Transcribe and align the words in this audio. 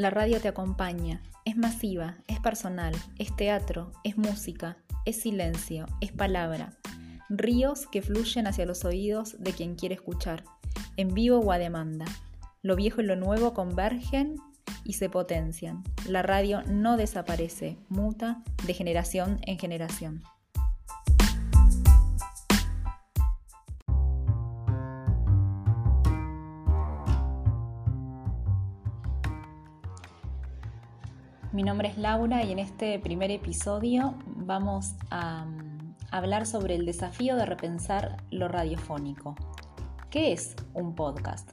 La 0.00 0.08
radio 0.08 0.40
te 0.40 0.48
acompaña, 0.48 1.20
es 1.44 1.58
masiva, 1.58 2.16
es 2.26 2.40
personal, 2.40 2.94
es 3.18 3.36
teatro, 3.36 3.92
es 4.02 4.16
música, 4.16 4.78
es 5.04 5.20
silencio, 5.20 5.84
es 6.00 6.10
palabra. 6.10 6.72
Ríos 7.28 7.86
que 7.86 8.00
fluyen 8.00 8.46
hacia 8.46 8.64
los 8.64 8.86
oídos 8.86 9.36
de 9.38 9.52
quien 9.52 9.74
quiere 9.74 9.96
escuchar, 9.96 10.42
en 10.96 11.12
vivo 11.12 11.40
o 11.40 11.52
a 11.52 11.58
demanda. 11.58 12.06
Lo 12.62 12.76
viejo 12.76 13.02
y 13.02 13.04
lo 13.04 13.14
nuevo 13.14 13.52
convergen 13.52 14.36
y 14.84 14.94
se 14.94 15.10
potencian. 15.10 15.84
La 16.08 16.22
radio 16.22 16.62
no 16.62 16.96
desaparece, 16.96 17.76
muta 17.90 18.42
de 18.66 18.72
generación 18.72 19.38
en 19.42 19.58
generación. 19.58 20.22
Mi 31.52 31.64
nombre 31.64 31.88
es 31.88 31.98
Laura 31.98 32.44
y 32.44 32.52
en 32.52 32.60
este 32.60 33.00
primer 33.00 33.32
episodio 33.32 34.14
vamos 34.24 34.94
a 35.10 35.44
mm, 35.44 35.96
hablar 36.12 36.46
sobre 36.46 36.76
el 36.76 36.86
desafío 36.86 37.34
de 37.34 37.44
repensar 37.44 38.18
lo 38.30 38.46
radiofónico. 38.46 39.34
¿Qué 40.10 40.32
es 40.32 40.54
un 40.74 40.94
podcast? 40.94 41.50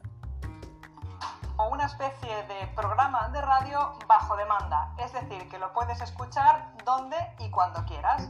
O 1.58 1.70
una 1.70 1.88
especie 1.88 2.30
de 2.30 2.68
programa 2.76 3.30
de 3.30 3.42
radio 3.42 3.98
bajo 4.08 4.38
demanda, 4.38 4.94
es 5.04 5.12
decir, 5.14 5.50
que 5.50 5.58
lo 5.58 5.74
puedes 5.74 6.00
escuchar 6.00 6.74
donde 6.86 7.18
y 7.40 7.50
cuando 7.50 7.84
quieras. 7.86 8.30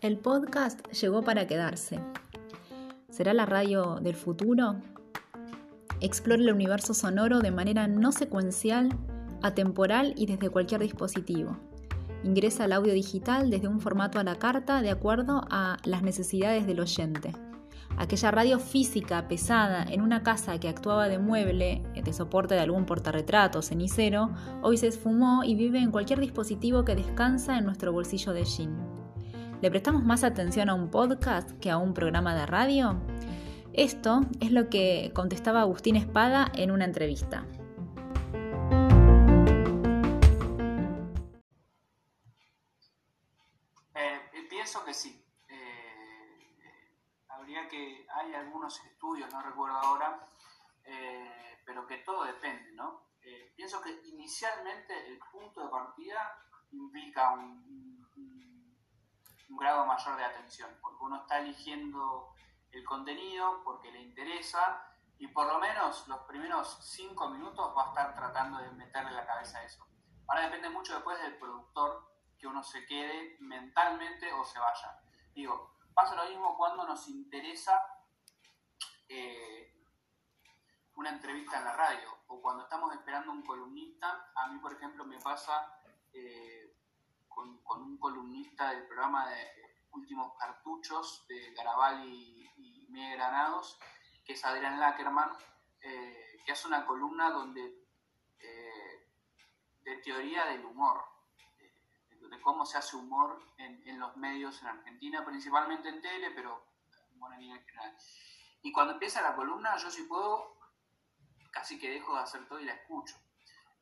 El 0.00 0.16
podcast 0.16 0.86
llegó 0.92 1.22
para 1.22 1.48
quedarse. 1.48 1.98
¿Será 3.10 3.34
la 3.34 3.46
radio 3.46 3.98
del 4.00 4.14
futuro? 4.14 4.76
Explore 6.00 6.40
el 6.40 6.52
universo 6.52 6.94
sonoro 6.94 7.40
de 7.40 7.50
manera 7.50 7.88
no 7.88 8.12
secuencial, 8.12 8.96
atemporal 9.42 10.14
y 10.16 10.26
desde 10.26 10.50
cualquier 10.50 10.82
dispositivo. 10.82 11.56
Ingresa 12.22 12.64
al 12.64 12.74
audio 12.74 12.92
digital 12.92 13.50
desde 13.50 13.66
un 13.66 13.80
formato 13.80 14.20
a 14.20 14.24
la 14.24 14.36
carta 14.36 14.82
de 14.82 14.90
acuerdo 14.90 15.44
a 15.50 15.78
las 15.82 16.04
necesidades 16.04 16.64
del 16.64 16.78
oyente. 16.78 17.32
Aquella 17.96 18.30
radio 18.30 18.60
física 18.60 19.26
pesada 19.26 19.82
en 19.82 20.00
una 20.00 20.22
casa 20.22 20.60
que 20.60 20.68
actuaba 20.68 21.08
de 21.08 21.18
mueble, 21.18 21.82
de 21.92 22.12
soporte 22.12 22.54
de 22.54 22.60
algún 22.60 22.86
portarretrato 22.86 23.62
cenicero, 23.62 24.30
hoy 24.62 24.76
se 24.76 24.86
esfumó 24.86 25.42
y 25.42 25.56
vive 25.56 25.80
en 25.80 25.90
cualquier 25.90 26.20
dispositivo 26.20 26.84
que 26.84 26.94
descansa 26.94 27.58
en 27.58 27.64
nuestro 27.64 27.92
bolsillo 27.92 28.32
de 28.32 28.44
jean. 28.44 28.87
¿Le 29.60 29.72
prestamos 29.72 30.04
más 30.04 30.22
atención 30.22 30.68
a 30.68 30.74
un 30.74 30.88
podcast 30.88 31.50
que 31.58 31.68
a 31.68 31.78
un 31.78 31.92
programa 31.92 32.32
de 32.32 32.46
radio? 32.46 33.02
Esto 33.72 34.20
es 34.40 34.52
lo 34.52 34.70
que 34.70 35.10
contestaba 35.16 35.62
Agustín 35.62 35.96
Espada 35.96 36.52
en 36.54 36.70
una 36.70 36.84
entrevista. 36.84 37.44
Eh, 43.96 44.46
pienso 44.48 44.84
que 44.84 44.94
sí. 44.94 45.26
Eh, 45.48 46.62
habría 47.26 47.66
que, 47.66 48.06
hay 48.14 48.34
algunos 48.34 48.80
estudios, 48.84 49.28
no 49.32 49.42
recuerdo 49.42 49.76
ahora, 49.76 50.24
eh, 50.84 51.58
pero 51.66 51.84
que 51.84 51.96
todo 51.98 52.24
depende, 52.24 52.72
¿no? 52.74 53.08
pienso 53.56 53.82
que 53.82 53.90
inicialmente 54.08 54.94
el 55.08 55.18
punto 55.32 55.64
de 55.64 55.68
partida 55.68 56.20
implica 56.70 57.34
un 57.34 57.77
un 59.48 59.56
grado 59.56 59.86
mayor 59.86 60.16
de 60.16 60.24
atención, 60.24 60.70
porque 60.80 61.04
uno 61.04 61.16
está 61.22 61.38
eligiendo 61.38 62.34
el 62.70 62.84
contenido 62.84 63.62
porque 63.64 63.90
le 63.90 64.02
interesa 64.02 64.84
y 65.18 65.26
por 65.28 65.46
lo 65.46 65.58
menos 65.58 66.06
los 66.06 66.20
primeros 66.20 66.78
cinco 66.82 67.28
minutos 67.28 67.74
va 67.76 67.84
a 67.84 67.88
estar 67.88 68.14
tratando 68.14 68.58
de 68.58 68.70
meterle 68.72 69.10
la 69.12 69.26
cabeza 69.26 69.58
a 69.58 69.64
eso. 69.64 69.86
Ahora 70.28 70.42
depende 70.42 70.68
mucho 70.70 70.94
después 70.94 71.20
del 71.22 71.38
productor 71.38 72.08
que 72.38 72.46
uno 72.46 72.62
se 72.62 72.84
quede 72.86 73.36
mentalmente 73.40 74.32
o 74.32 74.44
se 74.44 74.58
vaya. 74.58 75.00
Digo, 75.34 75.76
pasa 75.94 76.14
lo 76.14 76.28
mismo 76.28 76.56
cuando 76.56 76.86
nos 76.86 77.08
interesa 77.08 77.80
eh, 79.08 79.74
una 80.94 81.10
entrevista 81.10 81.58
en 81.58 81.64
la 81.64 81.72
radio 81.72 82.18
o 82.28 82.40
cuando 82.40 82.64
estamos 82.64 82.92
esperando 82.94 83.32
un 83.32 83.42
columnista. 83.42 84.30
A 84.34 84.48
mí, 84.48 84.58
por 84.60 84.72
ejemplo, 84.72 85.04
me 85.04 85.18
pasa 85.18 85.80
eh, 86.12 86.67
con, 87.64 87.82
un 87.82 87.98
columnista 87.98 88.70
del 88.70 88.86
programa 88.86 89.28
de 89.28 89.46
Últimos 89.92 90.36
Cartuchos 90.38 91.26
de 91.28 91.52
Garabal 91.54 92.04
y, 92.06 92.50
y 92.56 93.10
Granados, 93.12 93.78
que 94.24 94.32
es 94.32 94.44
Adrián 94.44 94.80
Lackerman, 94.80 95.30
eh, 95.80 96.38
que 96.44 96.52
hace 96.52 96.66
una 96.66 96.84
columna 96.84 97.30
donde 97.30 97.86
eh, 98.40 99.08
de 99.82 99.96
teoría 99.98 100.46
del 100.46 100.64
humor, 100.64 101.04
de 102.08 102.40
cómo 102.40 102.66
se 102.66 102.78
hace 102.78 102.96
humor 102.96 103.40
en, 103.56 103.98
los 103.98 104.16
medios 104.16 104.60
en 104.62 104.68
Argentina, 104.68 105.24
principalmente 105.24 105.88
en 105.88 106.02
tele, 106.02 106.30
pero 106.32 106.66
nivel 107.38 107.60
general. 107.64 107.96
Y 108.62 108.72
cuando 108.72 108.94
empieza 108.94 109.22
la 109.22 109.36
columna, 109.36 109.76
yo 109.76 109.90
si 109.90 110.02
puedo, 110.04 110.58
casi 111.50 111.78
que 111.78 111.90
dejo 111.90 112.14
de 112.14 112.20
hacer 112.20 112.46
todo 112.48 112.58
y 112.58 112.64
la 112.64 112.74
escucho. 112.74 113.16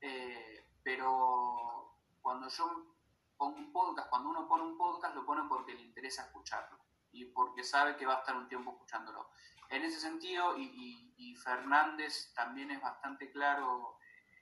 Eh, 0.00 0.69
pero 0.83 1.97
cuando 2.21 2.49
yo 2.49 2.95
pongo 3.36 3.58
un 3.58 3.72
podcast, 3.72 4.08
cuando 4.08 4.30
uno 4.30 4.48
pone 4.48 4.64
un 4.64 4.76
podcast 4.76 5.14
lo 5.14 5.24
pone 5.24 5.42
porque 5.48 5.74
le 5.74 5.82
interesa 5.82 6.22
escucharlo 6.22 6.78
y 7.12 7.24
porque 7.26 7.64
sabe 7.64 7.97
que 7.97 8.06
va 8.06 8.14
a 8.14 8.19
estar 8.19 8.36
un 8.36 8.48
tiempo 8.48 8.72
escuchándolo. 8.72 9.30
En 9.70 9.82
ese 9.82 10.00
sentido, 10.00 10.56
y, 10.56 11.34
Fernández 11.42 12.32
también 12.34 12.70
es 12.70 12.80
bastante 12.80 13.30
claro 13.30 13.98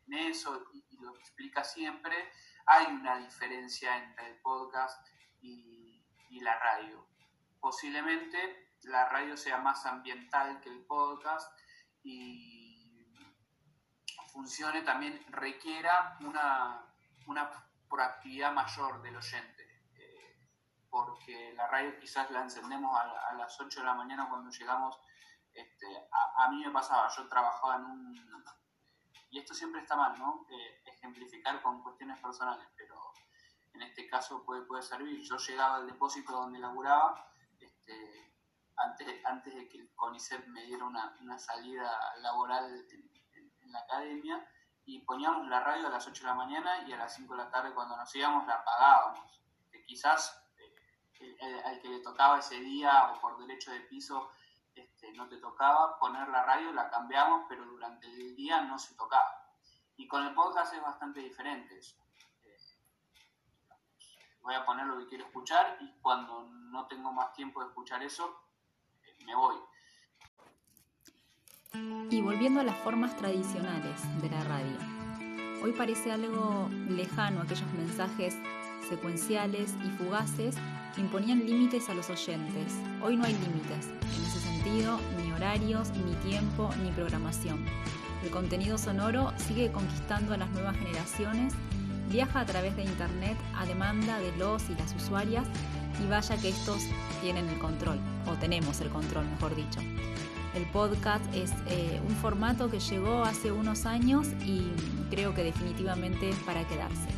en 0.06 0.14
eso 0.14 0.64
y, 0.72 0.96
lo 1.00 1.14
explica 1.16 1.64
siempre, 1.64 2.16
hay 2.66 2.86
una 2.86 3.18
diferencia 3.18 3.96
entre 3.96 4.30
el 4.30 4.40
podcast 4.40 5.06
y, 5.42 6.02
y 6.30 6.40
la 6.40 6.58
radio. 6.58 7.06
Posiblemente 7.60 8.70
la 8.82 9.08
radio 9.08 9.36
sea 9.36 9.58
más 9.58 9.84
ambiental 9.86 10.60
que 10.60 10.70
el 10.70 10.84
podcast 10.86 11.50
y 12.02 12.74
funcione 14.34 14.82
también, 14.82 15.24
requiera 15.30 16.18
una, 16.20 16.84
una 17.26 17.50
actividad 18.00 18.52
mayor 18.52 19.02
del 19.02 19.16
oyente, 19.16 19.62
eh, 19.96 20.36
porque 20.90 21.52
la 21.54 21.66
radio 21.68 21.98
quizás 21.98 22.30
la 22.30 22.42
encendemos 22.42 22.96
a, 22.98 23.34
las 23.34 23.60
8 23.60 23.80
de 23.80 23.86
la 23.86 23.94
mañana 23.94 24.28
cuando 24.28 24.50
llegamos. 24.50 24.98
Este, 25.52 25.86
a, 26.36 26.48
mí 26.50 26.64
me 26.64 26.72
pasaba, 26.72 27.08
yo 27.08 27.28
trabajaba 27.28 27.76
en 27.76 27.84
un... 27.84 28.44
Y 29.30 29.38
esto 29.38 29.54
siempre 29.54 29.80
está 29.80 29.96
mal, 29.96 30.18
¿no? 30.18 30.46
Eh, 30.50 30.82
ejemplificar 30.86 31.60
con 31.62 31.82
cuestiones 31.82 32.20
personales, 32.20 32.66
pero 32.76 33.12
en 33.72 33.82
este 33.82 34.06
caso 34.08 34.44
puede, 34.44 34.62
puede 34.62 34.82
servir. 34.82 35.20
Yo 35.22 35.36
llegaba 35.36 35.76
al 35.76 35.86
depósito 35.86 36.32
donde 36.32 36.60
laburaba, 36.60 37.28
este, 37.58 38.32
antes, 38.76 39.24
antes 39.24 39.54
de 39.54 39.68
que 39.68 39.78
el 39.78 39.94
CONICET 39.94 40.46
me 40.46 40.62
diera 40.64 40.84
una, 40.84 41.16
una 41.20 41.38
salida 41.38 41.90
laboral 42.20 42.86
en 42.90 43.72
la 43.72 43.80
academia, 43.80 44.48
y 44.86 45.00
poníamos 45.00 45.48
la 45.48 45.60
radio 45.60 45.86
a 45.86 45.90
las 45.90 46.06
8 46.06 46.22
de 46.22 46.28
la 46.28 46.34
mañana 46.34 46.86
y 46.86 46.92
a 46.92 46.96
las 46.96 47.14
5 47.14 47.34
de 47.34 47.44
la 47.44 47.50
tarde 47.50 47.72
cuando 47.72 47.96
nos 47.96 48.14
íbamos 48.14 48.46
la 48.46 48.54
apagábamos. 48.54 49.40
Que 49.70 49.84
quizás 49.84 50.44
eh, 51.20 51.62
al 51.64 51.80
que 51.80 51.88
le 51.88 52.00
tocaba 52.00 52.38
ese 52.38 52.60
día 52.60 53.12
o 53.12 53.20
por 53.20 53.38
derecho 53.38 53.70
de 53.70 53.80
piso 53.80 54.30
este, 54.74 55.12
no 55.12 55.28
te 55.28 55.38
tocaba 55.38 55.98
poner 55.98 56.28
la 56.28 56.42
radio, 56.42 56.72
la 56.72 56.90
cambiamos, 56.90 57.46
pero 57.48 57.64
durante 57.64 58.08
el 58.08 58.34
día 58.34 58.60
no 58.62 58.78
se 58.78 58.94
tocaba. 58.94 59.48
Y 59.96 60.08
con 60.08 60.26
el 60.26 60.34
podcast 60.34 60.74
es 60.74 60.82
bastante 60.82 61.20
diferente 61.20 61.78
eso. 61.78 61.96
Eh, 62.42 62.58
voy 64.42 64.54
a 64.54 64.66
poner 64.66 64.86
lo 64.86 64.98
que 64.98 65.06
quiero 65.06 65.24
escuchar 65.24 65.78
y 65.80 65.92
cuando 66.00 66.44
no 66.44 66.86
tengo 66.88 67.12
más 67.12 67.32
tiempo 67.32 67.60
de 67.60 67.68
escuchar 67.68 68.02
eso, 68.02 68.42
eh, 69.04 69.16
me 69.24 69.34
voy. 69.34 69.56
Y 72.10 72.20
volviendo 72.20 72.60
a 72.60 72.64
las 72.64 72.76
formas 72.78 73.16
tradicionales 73.16 74.00
de 74.22 74.30
la 74.30 74.44
radio. 74.44 74.76
Hoy 75.62 75.72
parece 75.72 76.12
algo 76.12 76.68
lejano 76.88 77.40
aquellos 77.40 77.72
mensajes 77.72 78.36
secuenciales 78.88 79.74
y 79.84 79.88
fugaces 79.96 80.56
que 80.94 81.00
imponían 81.00 81.46
límites 81.46 81.88
a 81.88 81.94
los 81.94 82.10
oyentes. 82.10 82.74
Hoy 83.02 83.16
no 83.16 83.24
hay 83.24 83.32
límites, 83.32 83.88
en 84.16 84.24
ese 84.24 84.40
sentido, 84.40 84.98
ni 85.22 85.32
horarios, 85.32 85.90
ni 85.90 86.14
tiempo, 86.28 86.70
ni 86.82 86.90
programación. 86.90 87.64
El 88.22 88.30
contenido 88.30 88.78
sonoro 88.78 89.32
sigue 89.36 89.72
conquistando 89.72 90.34
a 90.34 90.36
las 90.36 90.50
nuevas 90.50 90.76
generaciones, 90.76 91.54
viaja 92.10 92.40
a 92.40 92.46
través 92.46 92.76
de 92.76 92.84
Internet 92.84 93.36
a 93.56 93.66
demanda 93.66 94.18
de 94.18 94.36
los 94.36 94.68
y 94.70 94.74
las 94.74 94.94
usuarias 94.94 95.46
y 96.02 96.08
vaya 96.08 96.36
que 96.36 96.50
estos 96.50 96.82
tienen 97.20 97.48
el 97.48 97.58
control, 97.58 97.98
o 98.26 98.34
tenemos 98.34 98.80
el 98.80 98.88
control, 98.90 99.26
mejor 99.26 99.54
dicho. 99.54 99.80
El 100.54 100.66
podcast 100.66 101.24
es 101.34 101.50
eh, 101.68 102.00
un 102.08 102.14
formato 102.14 102.70
que 102.70 102.78
llegó 102.78 103.24
hace 103.24 103.50
unos 103.50 103.86
años 103.86 104.28
y 104.46 104.70
creo 105.10 105.34
que 105.34 105.42
definitivamente 105.42 106.30
es 106.30 106.36
para 106.36 106.66
quedarse. 106.66 107.08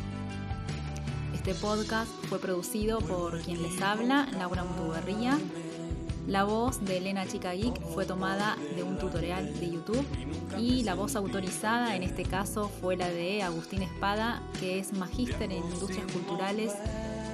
Este 1.35 1.53
podcast 1.53 2.09
fue 2.29 2.39
producido 2.39 2.99
por 2.99 3.39
quien 3.41 3.61
les 3.61 3.79
habla, 3.81 4.27
Laura 4.37 4.63
Mutuberría. 4.63 5.37
La 6.27 6.43
voz 6.43 6.83
de 6.83 6.97
Elena 6.97 7.25
Chica 7.27 7.53
fue 7.93 8.05
tomada 8.05 8.57
de 8.75 8.83
un 8.83 8.97
tutorial 8.97 9.57
de 9.59 9.69
YouTube 9.71 10.05
y 10.57 10.83
la 10.83 10.95
voz 10.95 11.15
autorizada 11.15 11.95
en 11.95 12.03
este 12.03 12.23
caso 12.23 12.69
fue 12.81 12.97
la 12.97 13.07
de 13.07 13.43
Agustín 13.43 13.83
Espada, 13.83 14.41
que 14.59 14.79
es 14.79 14.93
magíster 14.93 15.51
en 15.51 15.63
Industrias 15.63 16.11
Culturales 16.11 16.73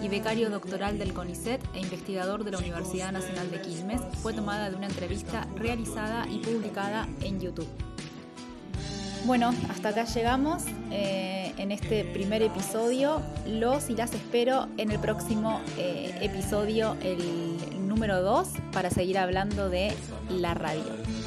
y 0.03 0.09
becario 0.09 0.49
doctoral 0.49 0.99
del 0.99 1.13
CONICET 1.13 1.61
e 1.73 1.79
investigador 1.79 2.43
de 2.43 2.51
la 2.51 2.57
Universidad 2.57 3.13
Nacional 3.13 3.49
de 3.49 3.61
Quilmes. 3.61 4.01
Fue 4.21 4.33
tomada 4.33 4.69
de 4.69 4.75
una 4.75 4.87
entrevista 4.87 5.47
realizada 5.55 6.27
y 6.29 6.39
publicada 6.39 7.07
en 7.21 7.39
YouTube. 7.39 7.67
Bueno, 9.25 9.53
hasta 9.69 9.89
acá 9.89 10.03
llegamos 10.03 10.63
eh, 10.91 11.53
en 11.57 11.71
este 11.71 12.03
primer 12.03 12.41
episodio. 12.41 13.21
Los 13.47 13.89
y 13.89 13.95
las 13.95 14.13
espero 14.13 14.67
en 14.75 14.91
el 14.91 14.99
próximo 14.99 15.61
eh, 15.77 16.13
episodio, 16.21 16.97
el 17.01 17.87
número 17.87 18.21
2, 18.21 18.49
para 18.73 18.89
seguir 18.89 19.17
hablando 19.17 19.69
de 19.69 19.93
la 20.29 20.53
radio. 20.53 21.22